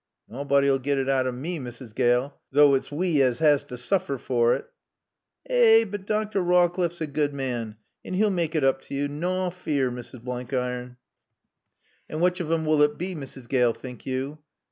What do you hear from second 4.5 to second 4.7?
't."